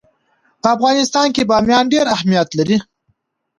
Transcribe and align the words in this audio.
په 0.61 0.67
افغانستان 0.75 1.27
کې 1.35 1.47
بامیان 1.51 1.85
ډېر 1.93 2.05
اهمیت 2.15 2.49
لري. 2.59 2.77